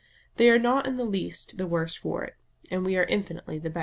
They 0.37 0.49
are 0.49 0.57
not 0.57 0.87
in 0.87 0.97
the 0.97 1.05
least 1.05 1.59
the 1.59 1.67
worse 1.67 1.93
for 1.93 2.23
it, 2.23 2.33
and 2.71 2.83
we 2.83 2.97
are 2.97 3.03
infinitely 3.05 3.59
the 3.59 3.69
better. 3.69 3.79